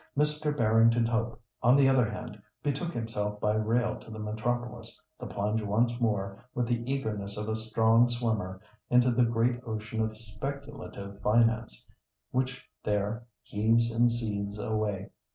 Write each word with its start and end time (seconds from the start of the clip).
Mr. 0.17 0.57
Barrington 0.57 1.05
Hope, 1.05 1.39
on 1.61 1.75
the 1.75 1.87
other 1.87 2.09
hand, 2.09 2.41
betook 2.63 2.91
himself 2.91 3.39
by 3.39 3.53
rail 3.53 3.99
to 3.99 4.09
the 4.09 4.17
metropolis, 4.17 4.99
to 5.19 5.27
plunge 5.27 5.61
once 5.61 6.01
more, 6.01 6.43
with 6.55 6.65
the 6.65 6.81
eagerness 6.91 7.37
of 7.37 7.47
a 7.47 7.55
strong 7.55 8.09
swimmer, 8.09 8.59
into 8.89 9.11
the 9.11 9.23
great 9.23 9.59
ocean 9.63 10.01
of 10.01 10.17
speculative 10.17 11.21
finance, 11.21 11.85
which 12.31 12.67
there 12.83 13.27
"heaves 13.43 13.91
and 13.91 14.11
seethes 14.11 14.57
alway." 14.59 15.11